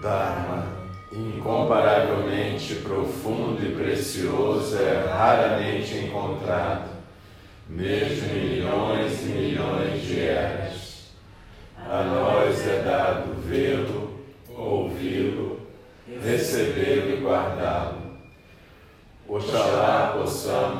[0.00, 0.64] Dharma,
[1.12, 6.88] incomparavelmente profundo e precioso, é raramente encontrado,
[7.68, 11.10] mesmo em milhões e milhões de eras.
[11.76, 15.60] A nós é dado vê-lo, ouvi-lo,
[16.22, 18.00] recebê-lo e guardá-lo.
[19.28, 20.79] Oxalá possamos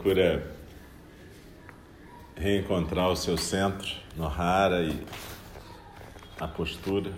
[0.00, 0.42] procura
[2.34, 4.98] reencontrar o seu centro no Hara e
[6.40, 7.12] a postura.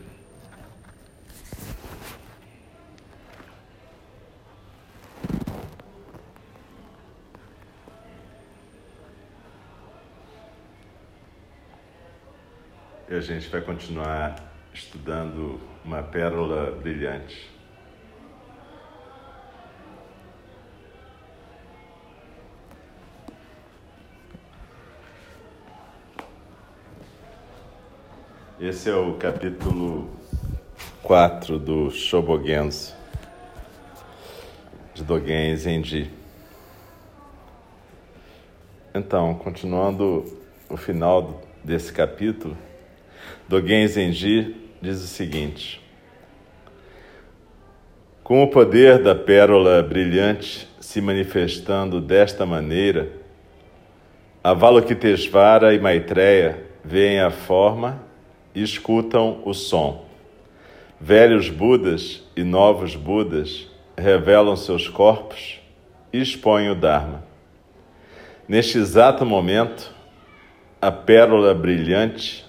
[13.08, 14.34] E a gente vai continuar
[14.74, 17.61] estudando uma pérola brilhante.
[28.64, 30.08] Esse é o capítulo
[31.02, 32.94] 4 do Shobogenzo,
[34.94, 36.08] de Dogen Zenji.
[38.94, 40.24] Então, continuando
[40.70, 42.56] o final desse capítulo,
[43.48, 45.82] Dogen Zenji diz o seguinte:
[48.22, 53.10] Com o poder da pérola brilhante se manifestando desta maneira,
[54.44, 58.11] Avalokitesvara e Maitreya veem a forma
[58.54, 60.04] escutam o som.
[61.00, 65.60] Velhos Budas e novos Budas revelam seus corpos
[66.12, 67.24] e expõem o Dharma.
[68.46, 69.92] Neste exato momento,
[70.80, 72.44] a pérola brilhante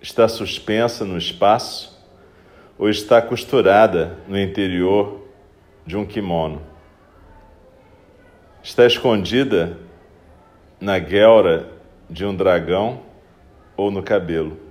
[0.00, 1.94] está suspensa no espaço
[2.78, 5.22] ou está costurada no interior
[5.86, 6.60] de um kimono.
[8.62, 9.78] Está escondida
[10.80, 11.68] na guelra
[12.08, 13.02] de um dragão
[13.76, 14.63] ou no cabelo.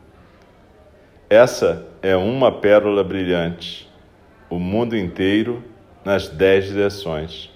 [1.34, 3.90] Essa é uma pérola brilhante,
[4.52, 5.64] o mundo inteiro
[6.06, 7.50] nas dez direções.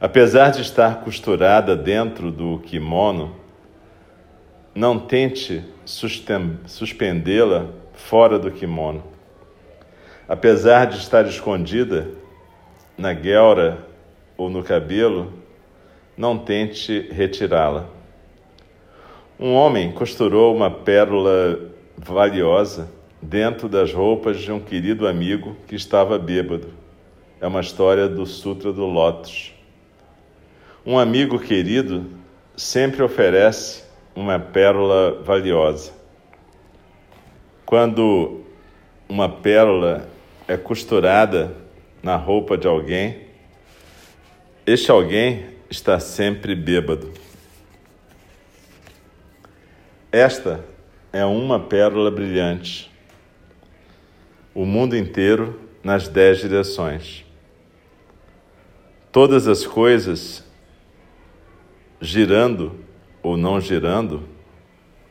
[0.00, 3.34] Apesar de estar costurada dentro do kimono,
[4.72, 9.02] não tente suspendê-la fora do kimono.
[10.28, 12.06] Apesar de estar escondida
[12.96, 13.84] na guelra
[14.36, 15.32] ou no cabelo,
[16.16, 17.86] não tente retirá-la.
[19.40, 22.90] Um homem costurou uma pérola valiosa
[23.20, 26.68] dentro das roupas de um querido amigo que estava bêbado.
[27.40, 29.54] É uma história do Sutra do Lótus.
[30.84, 32.06] Um amigo querido
[32.56, 33.84] sempre oferece
[34.14, 35.92] uma pérola valiosa.
[37.64, 38.42] Quando
[39.08, 40.08] uma pérola
[40.46, 41.54] é costurada
[42.02, 43.26] na roupa de alguém,
[44.64, 47.12] este alguém está sempre bêbado.
[50.10, 50.64] Esta
[51.16, 52.92] é uma pérola brilhante.
[54.54, 57.24] O mundo inteiro nas dez direções.
[59.10, 60.44] Todas as coisas
[61.98, 62.78] girando
[63.22, 64.28] ou não girando,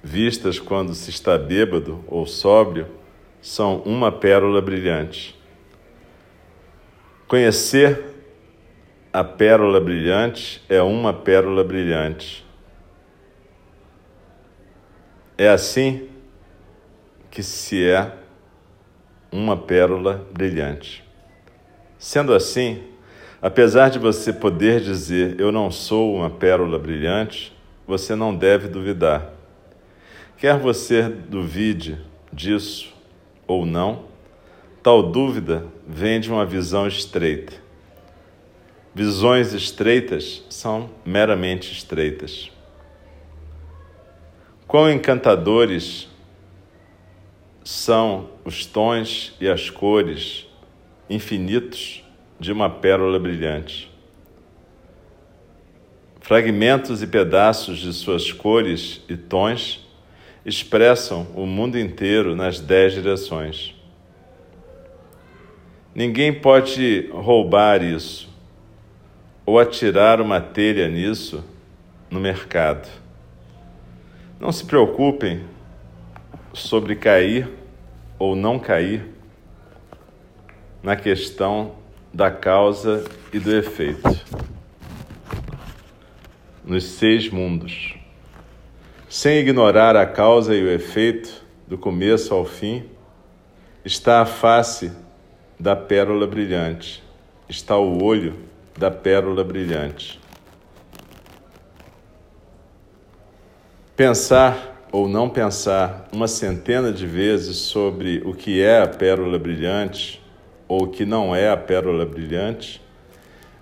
[0.04, 2.86] vistas quando se está bêbado ou sóbrio,
[3.42, 5.36] são uma pérola brilhante.
[7.28, 8.14] Conhecer
[9.12, 12.45] a pérola brilhante é uma pérola brilhante.
[15.38, 16.08] É assim
[17.30, 18.12] que se é
[19.32, 21.04] uma pérola brilhante.
[21.98, 22.84] Sendo assim,
[23.46, 27.56] Apesar de você poder dizer eu não sou uma pérola brilhante,
[27.86, 29.34] você não deve duvidar.
[30.36, 31.96] Quer você duvide
[32.34, 32.92] disso
[33.46, 34.06] ou não,
[34.82, 37.54] tal dúvida vem de uma visão estreita.
[38.96, 42.50] Visões estreitas são meramente estreitas.
[44.76, 46.06] Quão encantadores
[47.64, 50.48] são os tons e as cores
[51.10, 52.04] infinitos
[52.38, 53.90] de uma pérola brilhante.
[56.20, 59.80] Fragmentos e pedaços de suas cores e tons
[60.46, 63.74] expressam o mundo inteiro nas dez direções.
[65.96, 68.28] Ninguém pode roubar isso
[69.46, 71.46] ou atirar uma telha nisso
[72.12, 73.05] no mercado.
[74.40, 75.44] Não se preocupem
[76.54, 77.50] sobre cair
[78.18, 79.06] ou não cair
[80.84, 81.76] na questão
[82.14, 83.04] da causa
[83.34, 84.10] e do efeito
[86.66, 87.96] nos seis mundos.
[89.08, 92.84] Sem ignorar a causa e o efeito, do começo ao fim,
[93.84, 94.92] está a face
[95.60, 97.04] da pérola brilhante,
[97.48, 98.36] está o olho
[98.78, 100.20] da pérola brilhante.
[103.96, 110.22] Pensar ou não pensar uma centena de vezes sobre o que é a pérola brilhante
[110.68, 112.82] ou o que não é a pérola brilhante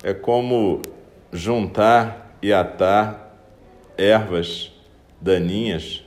[0.02, 0.82] é como
[1.32, 3.38] juntar e atar
[3.96, 4.72] ervas
[5.22, 6.04] daninhas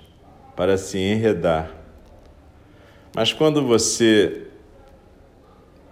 [0.57, 1.71] para se enredar.
[3.15, 4.49] Mas quando você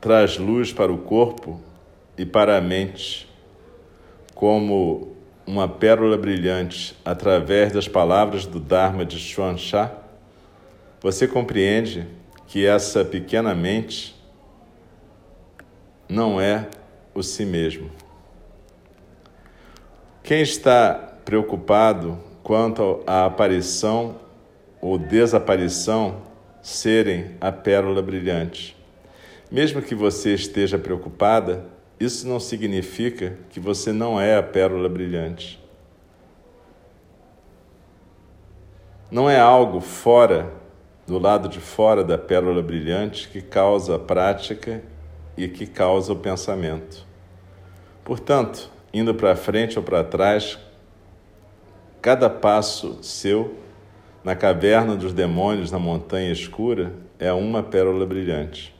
[0.00, 1.60] traz luz para o corpo
[2.18, 3.28] e para a mente,
[4.34, 5.13] como
[5.46, 9.92] uma pérola brilhante através das palavras do Dharma de Chuan Sha,
[11.00, 12.06] você compreende
[12.46, 14.14] que essa pequena mente
[16.08, 16.68] não é
[17.14, 17.90] o si mesmo.
[20.22, 20.94] Quem está
[21.24, 24.16] preocupado quanto à aparição
[24.80, 26.22] ou desaparição
[26.62, 28.74] serem a pérola brilhante?
[29.50, 31.66] Mesmo que você esteja preocupada,
[31.98, 35.62] isso não significa que você não é a pérola brilhante.
[39.10, 40.52] Não é algo fora,
[41.06, 44.82] do lado de fora da pérola brilhante, que causa a prática
[45.36, 47.06] e que causa o pensamento.
[48.02, 50.58] Portanto, indo para frente ou para trás,
[52.02, 53.56] cada passo seu
[54.24, 58.73] na caverna dos demônios na montanha escura é uma pérola brilhante.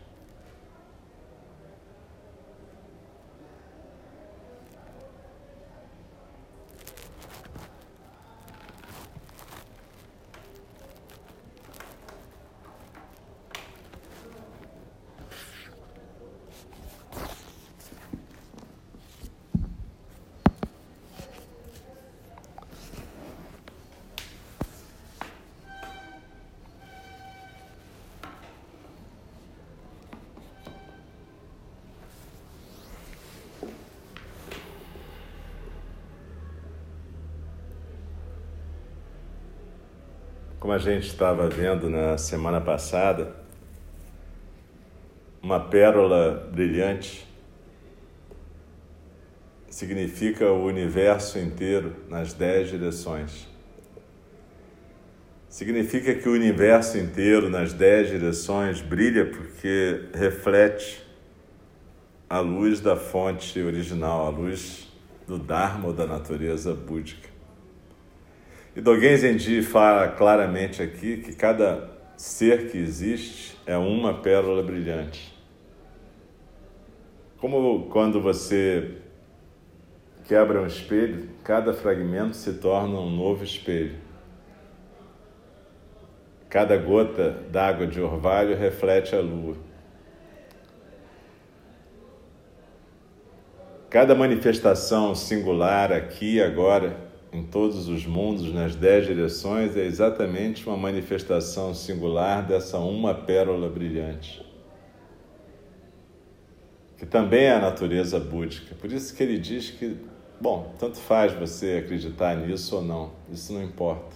[40.65, 43.37] Como a gente estava vendo na semana passada,
[45.43, 47.29] uma pérola brilhante
[49.69, 53.47] significa o universo inteiro nas dez direções.
[55.51, 61.07] Significa que o universo inteiro nas dez direções brilha porque reflete
[62.27, 64.91] a luz da fonte original, a luz
[65.27, 67.34] do Dharma ou da natureza búdica.
[68.77, 75.33] E Dogen Zenji fala claramente aqui que cada ser que existe é uma pérola brilhante.
[77.39, 78.97] Como quando você
[80.25, 83.95] quebra um espelho, cada fragmento se torna um novo espelho.
[86.49, 89.57] Cada gota d'água de orvalho reflete a lua.
[93.89, 97.04] Cada manifestação singular aqui e agora
[97.35, 103.69] em todos os mundos, nas dez direções, é exatamente uma manifestação singular dessa uma pérola
[103.69, 104.47] brilhante,
[106.97, 108.77] que também é a natureza búdica.
[108.77, 109.97] Por isso que ele diz que,
[110.41, 114.15] bom, tanto faz você acreditar nisso ou não, isso não importa.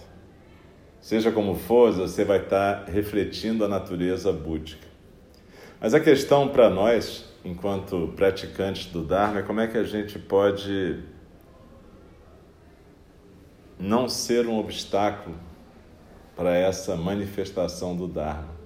[1.01, 4.87] Seja como for, você vai estar refletindo a natureza búdica.
[5.81, 10.17] Mas a questão para nós, enquanto praticantes do Dharma, é como é que a gente
[10.17, 10.99] pode
[13.79, 15.35] não ser um obstáculo
[16.35, 18.59] para essa manifestação do Dharma.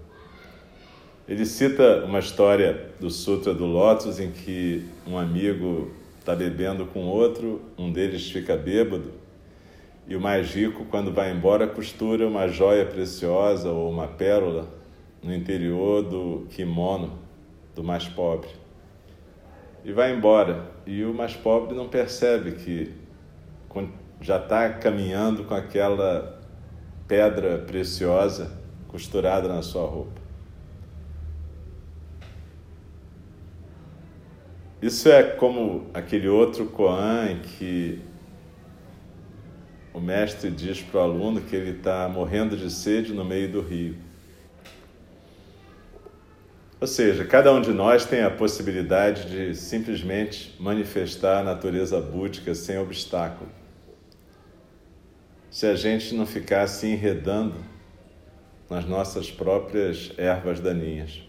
[1.27, 7.05] Ele cita uma história do Sutra do Lótus em que um amigo está bebendo com
[7.05, 9.11] outro, um deles fica bêbado,
[10.07, 14.67] e o mais rico, quando vai embora, costura uma joia preciosa ou uma pérola
[15.21, 17.19] no interior do kimono
[17.73, 18.49] do mais pobre.
[19.85, 20.71] E vai embora.
[20.85, 22.91] E o mais pobre não percebe que
[24.23, 26.41] já está caminhando com aquela
[27.07, 28.49] pedra preciosa
[28.87, 30.21] costurada na sua roupa.
[34.81, 38.01] Isso é como aquele outro Koan em que
[39.93, 43.61] o mestre diz para o aluno que ele está morrendo de sede no meio do
[43.61, 43.95] rio.
[46.79, 52.53] Ou seja, cada um de nós tem a possibilidade de simplesmente manifestar a natureza búdica
[52.53, 53.62] sem obstáculo.
[55.53, 57.53] Se a gente não ficar se enredando
[58.67, 61.21] nas nossas próprias ervas daninhas.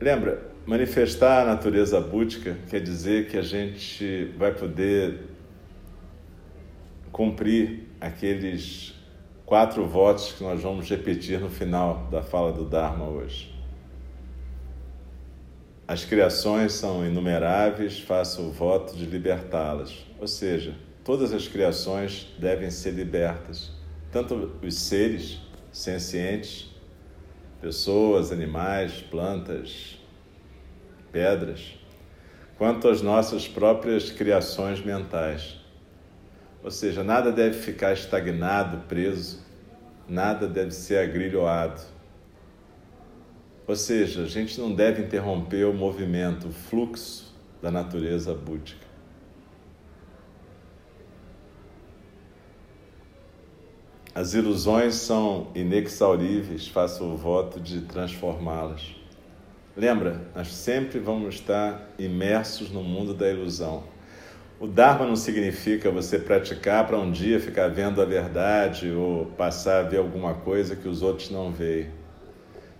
[0.00, 5.22] Lembra, manifestar a natureza búdica quer dizer que a gente vai poder
[7.10, 8.94] cumprir aqueles
[9.44, 13.52] quatro votos que nós vamos repetir no final da fala do Dharma hoje.
[15.88, 20.06] As criações são inumeráveis, faço o voto de libertá-las.
[20.20, 23.70] Ou seja, todas as criações devem ser libertas,
[24.10, 25.38] tanto os seres
[25.70, 26.70] sencientes,
[27.60, 29.98] pessoas, animais, plantas,
[31.12, 31.78] pedras,
[32.56, 35.60] quanto as nossas próprias criações mentais.
[36.62, 39.44] Ou seja, nada deve ficar estagnado, preso,
[40.08, 41.82] nada deve ser agrilhoado.
[43.66, 48.83] Ou seja, a gente não deve interromper o movimento, o fluxo da natureza búdica.
[54.14, 58.94] As ilusões são inexauríveis, faço o voto de transformá-las.
[59.76, 63.82] Lembra, nós sempre vamos estar imersos no mundo da ilusão.
[64.60, 69.80] O Dharma não significa você praticar para um dia ficar vendo a verdade ou passar
[69.80, 71.90] a ver alguma coisa que os outros não veem.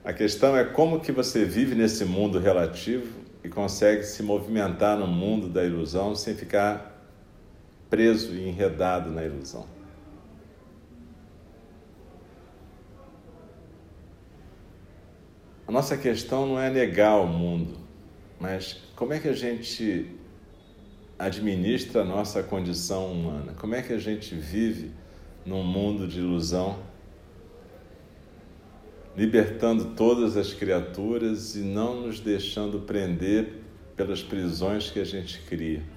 [0.04, 3.12] A questão é como que você vive nesse mundo relativo
[3.42, 6.96] e consegue se movimentar no mundo da ilusão sem ficar
[7.90, 9.73] preso e enredado na ilusão.
[15.66, 17.78] A nossa questão não é negar o mundo,
[18.38, 20.10] mas como é que a gente
[21.18, 23.54] administra a nossa condição humana?
[23.54, 24.90] Como é que a gente vive
[25.46, 26.78] num mundo de ilusão,
[29.16, 33.62] libertando todas as criaturas e não nos deixando prender
[33.96, 35.93] pelas prisões que a gente cria?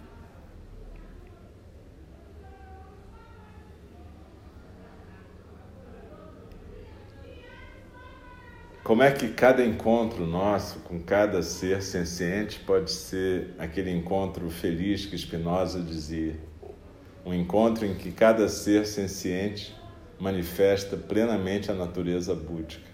[8.88, 15.06] Como é que cada encontro nosso com cada ser senciente pode ser aquele encontro feliz
[15.06, 16.40] que Spinoza dizia?
[17.26, 19.76] Um encontro em que cada ser senciente
[20.18, 22.90] manifesta plenamente a natureza búdica.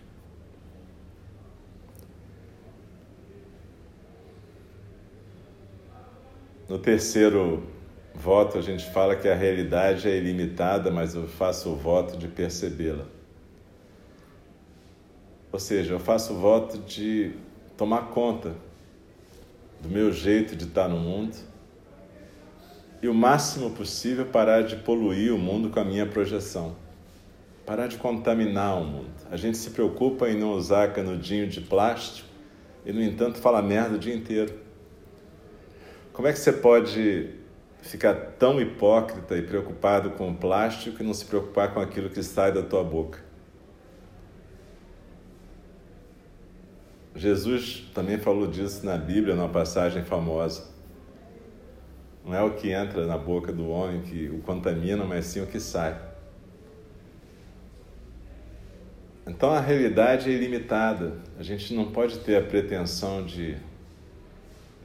[6.67, 7.67] No terceiro
[8.15, 12.27] voto, a gente fala que a realidade é ilimitada, mas eu faço o voto de
[12.27, 13.05] percebê-la.
[15.53, 17.31] Ou seja, eu faço o voto de
[17.77, 18.55] tomar conta
[19.79, 21.37] do meu jeito de estar no mundo
[23.03, 26.75] e o máximo possível parar de poluir o mundo com a minha projeção.
[27.67, 29.11] Parar de contaminar o mundo.
[29.29, 32.27] A gente se preocupa em não usar canudinho de plástico
[32.83, 34.59] e, no entanto, fala merda o dia inteiro.
[36.13, 37.29] Como é que você pode
[37.79, 42.23] ficar tão hipócrita e preocupado com o plástico e não se preocupar com aquilo que
[42.23, 43.32] sai da tua boca?
[47.15, 50.65] Jesus também falou disso na Bíblia, numa passagem famosa.
[52.25, 55.45] Não é o que entra na boca do homem que o contamina, mas sim o
[55.45, 55.99] que sai.
[59.27, 61.17] Então a realidade é ilimitada.
[61.37, 63.57] A gente não pode ter a pretensão de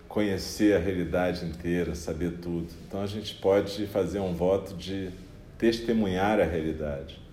[0.06, 2.68] conhecer a realidade inteira, saber tudo.
[2.86, 5.10] Então a gente pode fazer um voto de
[5.56, 7.27] testemunhar a realidade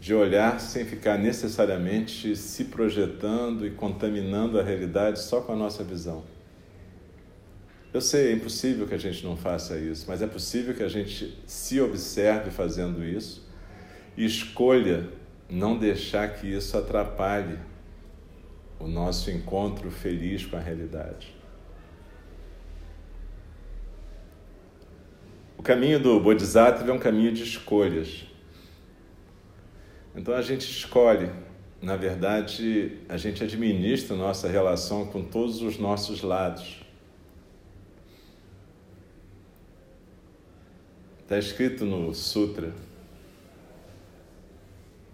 [0.00, 5.82] de olhar sem ficar necessariamente se projetando e contaminando a realidade só com a nossa
[5.82, 6.24] visão.
[7.92, 10.88] Eu sei, é impossível que a gente não faça isso, mas é possível que a
[10.88, 13.48] gente se observe fazendo isso
[14.16, 15.08] e escolha
[15.48, 17.58] não deixar que isso atrapalhe
[18.78, 21.34] o nosso encontro feliz com a realidade.
[25.56, 28.26] O caminho do Bodhisattva é um caminho de escolhas.
[30.16, 31.30] Então a gente escolhe,
[31.82, 36.80] na verdade, a gente administra nossa relação com todos os nossos lados.
[41.20, 42.72] Está escrito no Sutra: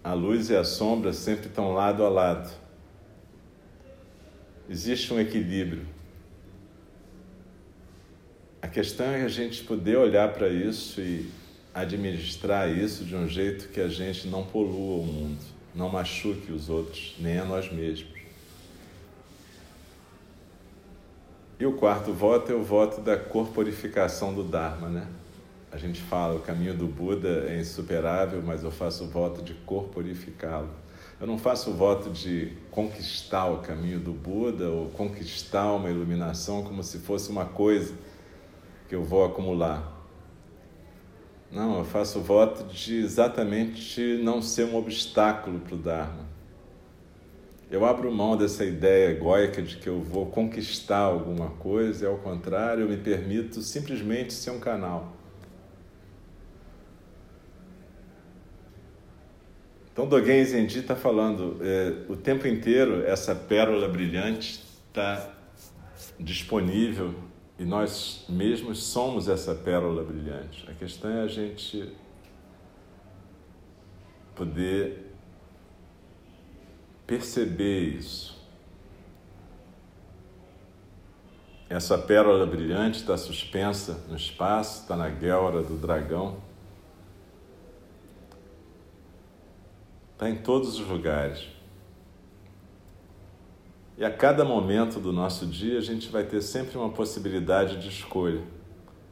[0.01, 2.49] a luz e a sombra sempre estão lado a lado.
[4.69, 5.85] Existe um equilíbrio.
[8.61, 11.29] A questão é a gente poder olhar para isso e
[11.73, 15.39] administrar isso de um jeito que a gente não polua o mundo,
[15.73, 18.13] não machuque os outros, nem a nós mesmos.
[21.59, 25.07] E o quarto voto é o voto da corporificação do Dharma, né?
[25.71, 29.53] A gente fala, o caminho do Buda é insuperável, mas eu faço o voto de
[29.65, 30.69] corporificá-lo.
[31.19, 36.63] Eu não faço o voto de conquistar o caminho do Buda ou conquistar uma iluminação
[36.63, 37.93] como se fosse uma coisa
[38.89, 39.92] que eu vou acumular.
[41.53, 46.25] Não, eu faço o voto de exatamente não ser um obstáculo para o Dharma.
[47.69, 52.17] Eu abro mão dessa ideia egóica de que eu vou conquistar alguma coisa, e ao
[52.17, 55.13] contrário, eu me permito simplesmente ser um canal.
[59.91, 65.29] Então, Dogen Zenji está falando é, o tempo inteiro essa pérola brilhante está
[66.19, 67.13] disponível
[67.57, 70.69] e nós mesmos somos essa pérola brilhante.
[70.69, 71.93] A questão é a gente
[74.35, 75.13] poder
[77.05, 78.41] perceber isso.
[81.69, 86.37] Essa pérola brilhante está suspensa no espaço, está na guelra do dragão.
[90.23, 91.47] está em todos os lugares.
[93.97, 97.89] E a cada momento do nosso dia a gente vai ter sempre uma possibilidade de
[97.89, 98.41] escolha,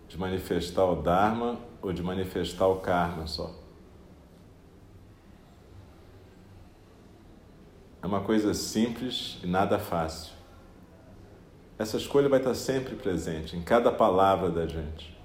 [0.08, 3.54] de manifestar o Dharma ou de manifestar o Karma só.
[8.02, 10.34] É uma coisa simples e nada fácil.
[11.78, 15.16] Essa escolha vai estar sempre presente em cada palavra da gente.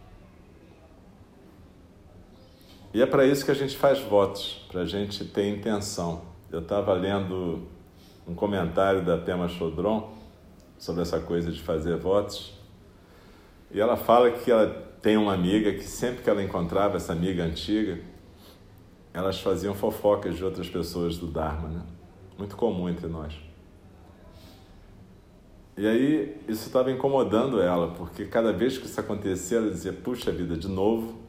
[2.92, 6.22] E é para isso que a gente faz votos, para a gente ter intenção.
[6.50, 7.66] Eu estava lendo
[8.26, 10.12] um comentário da Tema Chodron
[10.78, 12.54] sobre essa coisa de fazer votos,
[13.70, 14.68] e ela fala que ela
[15.00, 17.98] tem uma amiga que sempre que ela encontrava essa amiga antiga,
[19.12, 21.82] elas faziam fofocas de outras pessoas do Dharma, né?
[22.38, 23.34] Muito comum entre nós.
[25.76, 30.30] E aí isso estava incomodando ela, porque cada vez que isso acontecia, ela dizia: Puxa
[30.32, 31.26] vida, de novo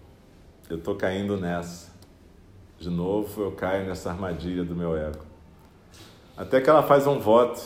[0.69, 1.95] eu estou caindo nessa.
[2.77, 5.27] De novo, eu caio nessa armadilha do meu ego.
[6.38, 7.60] Até que ela faz um voto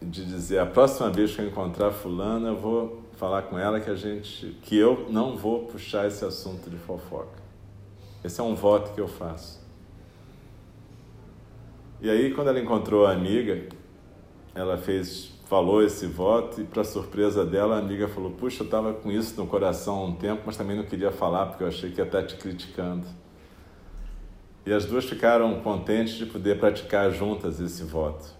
[0.00, 3.90] de dizer: a próxima vez que eu encontrar fulana, eu vou falar com ela que
[3.90, 7.42] a gente, que eu não vou puxar esse assunto de fofoca.
[8.22, 9.60] Esse é um voto que eu faço.
[12.00, 13.66] E aí, quando ela encontrou a amiga,
[14.54, 18.92] ela fez falou esse voto e, para surpresa dela, a amiga falou: Puxa, eu estava
[18.92, 21.90] com isso no coração há um tempo, mas também não queria falar porque eu achei
[21.90, 23.06] que ia estar te criticando.
[24.66, 28.34] E as duas ficaram contentes de poder praticar juntas esse voto.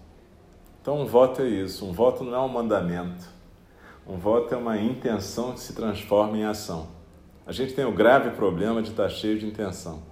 [0.81, 3.25] Então, um voto é isso: um voto não é um mandamento,
[4.05, 6.89] um voto é uma intenção que se transforma em ação.
[7.45, 10.03] A gente tem o grave problema de estar cheio de intenção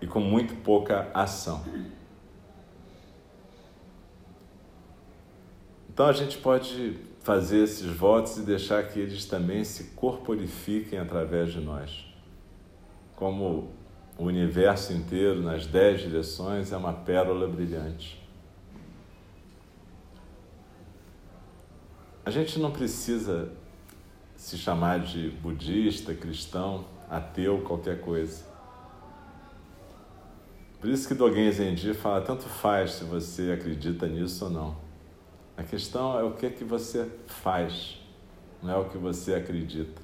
[0.00, 1.64] e com muito pouca ação.
[5.88, 11.52] Então a gente pode fazer esses votos e deixar que eles também se corporifiquem através
[11.52, 12.04] de nós.
[13.16, 13.73] Como
[14.16, 18.22] o universo inteiro, nas dez direções, é uma pérola brilhante.
[22.24, 23.52] A gente não precisa
[24.36, 28.44] se chamar de budista, cristão, ateu, qualquer coisa.
[30.80, 34.76] Por isso que Dogen Zenji fala, tanto faz se você acredita nisso ou não.
[35.56, 37.98] A questão é o que é que você faz,
[38.62, 40.03] não é o que você acredita.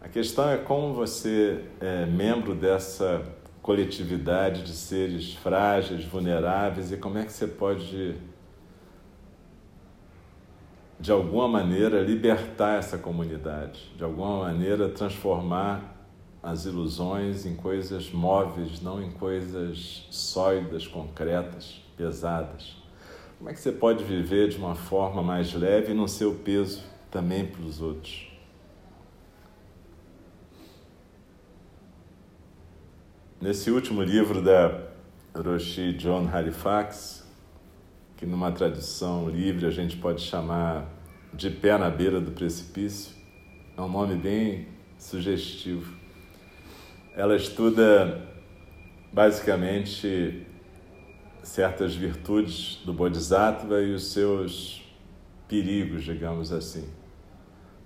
[0.00, 3.22] A questão é como você é membro dessa
[3.60, 8.16] coletividade de seres frágeis, vulneráveis e como é que você pode
[10.98, 15.96] de alguma maneira libertar essa comunidade, de alguma maneira transformar
[16.42, 22.74] as ilusões em coisas móveis, não em coisas sólidas, concretas, pesadas.
[23.36, 26.36] Como é que você pode viver de uma forma mais leve e não ser o
[26.36, 28.29] peso também para os outros?
[33.40, 34.82] Nesse último livro da
[35.34, 37.26] Roshi John Halifax,
[38.14, 40.86] que numa tradução livre a gente pode chamar
[41.32, 43.14] De Pé na Beira do Precipício,
[43.78, 45.96] é um nome bem sugestivo.
[47.16, 48.28] Ela estuda
[49.10, 50.46] basicamente
[51.42, 54.82] certas virtudes do Bodhisattva e os seus
[55.48, 56.86] perigos, digamos assim.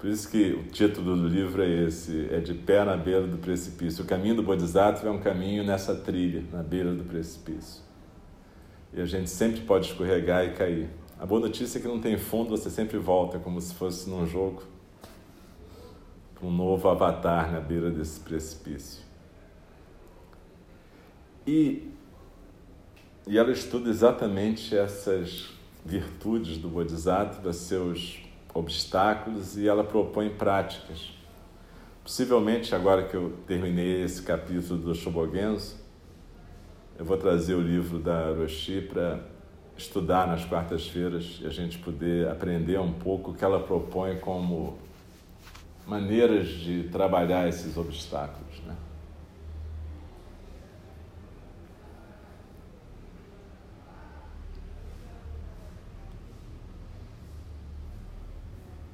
[0.04, 3.38] Por isso que o título do livro é esse, é de pé na beira do
[3.38, 4.04] precipício.
[4.04, 7.82] O caminho do Bodhisattva é um caminho nessa trilha, na beira do precipício.
[8.92, 10.90] E a gente sempre pode escorregar e cair.
[11.18, 14.26] A boa notícia é que não tem fundo, você sempre volta, como se fosse num
[14.26, 14.64] jogo,
[16.42, 19.02] um novo avatar na beira desse precipício.
[21.46, 21.88] E,
[23.26, 25.48] e ela estuda exatamente essas
[25.82, 28.22] virtudes do Bodhisattva, seus
[28.54, 31.12] obstáculos e ela propõe práticas.
[32.02, 35.76] Possivelmente, agora que eu terminei esse capítulo do Shobogenzo,
[36.96, 39.20] eu vou trazer o livro da Roshi para
[39.76, 44.78] estudar nas quartas-feiras e a gente poder aprender um pouco o que ela propõe como
[45.86, 48.60] maneiras de trabalhar esses obstáculos.
[48.64, 48.76] Né?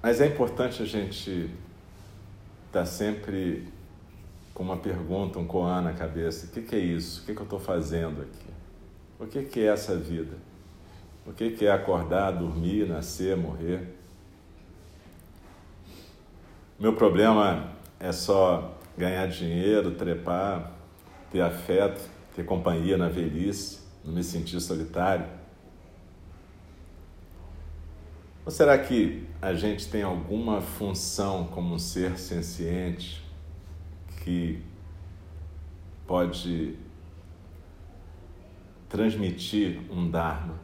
[0.03, 1.51] Mas é importante a gente
[2.67, 3.69] estar tá sempre
[4.55, 7.23] com uma pergunta, um koan na cabeça: o que, que é isso?
[7.23, 8.51] O que, que eu estou fazendo aqui?
[9.19, 10.37] O que, que é essa vida?
[11.27, 13.97] O que, que é acordar, dormir, nascer, morrer?
[16.79, 20.73] Meu problema é só ganhar dinheiro, trepar,
[21.31, 22.01] ter afeto,
[22.35, 25.27] ter companhia na velhice, não me sentir solitário.
[28.45, 33.23] Ou será que a gente tem alguma função como um ser senciente
[34.25, 34.63] que
[36.07, 36.77] pode
[38.89, 40.59] transmitir um Dharma?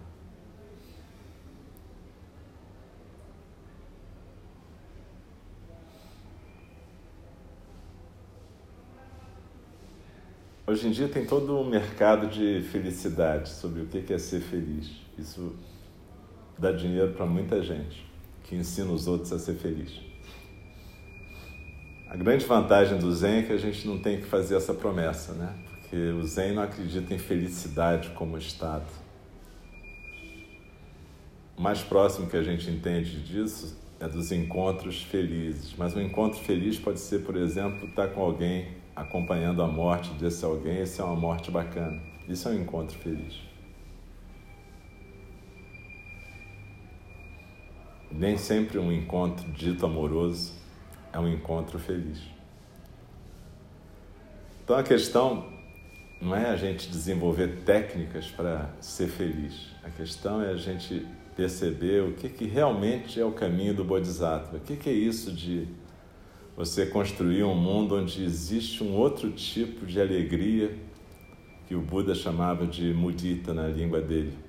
[10.66, 14.90] Hoje em dia tem todo um mercado de felicidade sobre o que é ser feliz.
[15.16, 15.54] Isso
[16.58, 18.06] dá dinheiro para muita gente
[18.44, 20.00] que ensina os outros a ser feliz.
[22.08, 25.32] A grande vantagem do Zen é que a gente não tem que fazer essa promessa,
[25.32, 25.52] né?
[25.80, 28.86] Porque o Zen não acredita em felicidade como estado.
[31.56, 35.74] O mais próximo que a gente entende disso é dos encontros felizes.
[35.76, 40.44] Mas um encontro feliz pode ser, por exemplo, estar com alguém acompanhando a morte desse
[40.44, 40.78] alguém.
[40.78, 42.00] Essa é uma morte bacana.
[42.28, 43.34] Isso é um encontro feliz.
[48.16, 50.54] Nem sempre um encontro dito amoroso
[51.12, 52.18] é um encontro feliz.
[54.64, 55.44] Então a questão
[56.20, 59.68] não é a gente desenvolver técnicas para ser feliz.
[59.84, 64.56] A questão é a gente perceber o que, que realmente é o caminho do Bodhisattva.
[64.56, 65.68] O que, que é isso de
[66.56, 70.74] você construir um mundo onde existe um outro tipo de alegria
[71.68, 74.45] que o Buda chamava de mudita na língua dele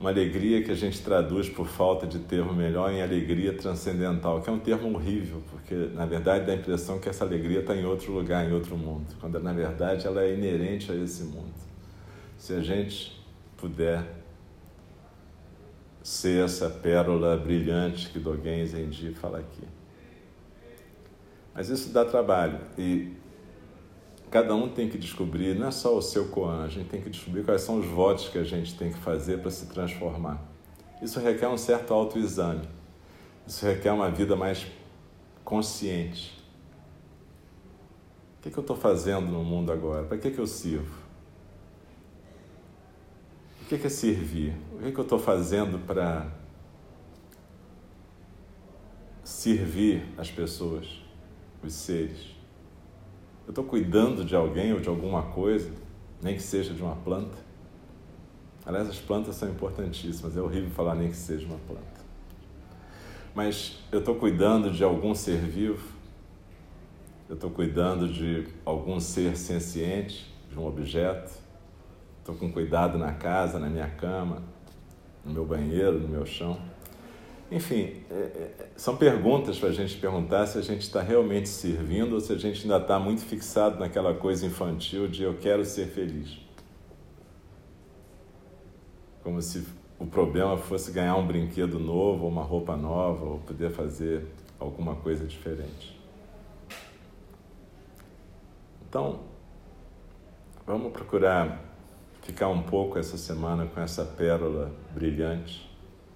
[0.00, 4.48] uma alegria que a gente traduz por falta de termo melhor em alegria transcendental, que
[4.48, 7.84] é um termo horrível, porque na verdade dá a impressão que essa alegria está em
[7.84, 11.52] outro lugar, em outro mundo, quando na verdade ela é inerente a esse mundo.
[12.38, 13.22] Se a gente
[13.58, 14.02] puder
[16.02, 19.64] ser essa pérola brilhante que Dogen Zenji fala aqui.
[21.54, 23.12] Mas isso dá trabalho e
[24.30, 27.10] cada um tem que descobrir, não é só o seu koan, a gente tem que
[27.10, 30.40] descobrir quais são os votos que a gente tem que fazer para se transformar.
[31.02, 32.68] Isso requer um certo autoexame.
[33.46, 34.66] Isso requer uma vida mais
[35.44, 36.38] consciente.
[38.38, 40.06] O que, é que eu estou fazendo no mundo agora?
[40.06, 41.00] Para que, que eu sirvo?
[43.62, 44.54] O que, que é servir?
[44.74, 46.30] O que, que eu estou fazendo para
[49.24, 51.02] servir as pessoas,
[51.62, 52.39] os seres?
[53.50, 55.72] Eu estou cuidando de alguém ou de alguma coisa,
[56.22, 57.36] nem que seja de uma planta.
[58.64, 62.00] Aliás, as plantas são importantíssimas, é horrível falar nem que seja uma planta.
[63.34, 65.84] Mas eu estou cuidando de algum ser vivo,
[67.28, 71.32] eu estou cuidando de algum ser senciente, de um objeto,
[72.20, 74.44] estou com cuidado na casa, na minha cama,
[75.24, 76.56] no meu banheiro, no meu chão.
[77.50, 82.12] Enfim, é, é, são perguntas para a gente perguntar se a gente está realmente servindo
[82.12, 85.88] ou se a gente ainda está muito fixado naquela coisa infantil de eu quero ser
[85.88, 86.38] feliz.
[89.24, 89.66] Como se
[89.98, 94.24] o problema fosse ganhar um brinquedo novo, uma roupa nova, ou poder fazer
[94.58, 95.98] alguma coisa diferente.
[98.88, 99.20] Então,
[100.64, 101.64] vamos procurar
[102.22, 105.69] ficar um pouco essa semana com essa pérola brilhante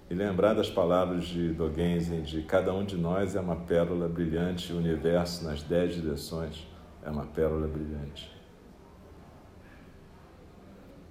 [0.09, 4.71] e lembrar das palavras de Dogenzen de cada um de nós é uma pérola brilhante,
[4.71, 6.67] o universo nas dez direções
[7.03, 8.31] é uma pérola brilhante.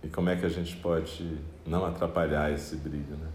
[0.03, 3.29] E como é que a gente pode não atrapalhar esse brilho, né?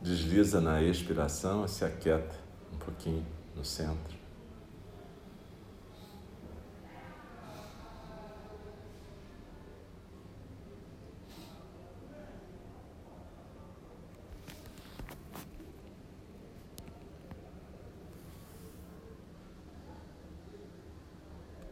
[0.00, 2.34] desliza na expiração se aquieta
[2.72, 4.17] um pouquinho no centro.